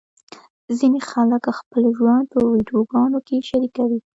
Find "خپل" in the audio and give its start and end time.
1.59-1.83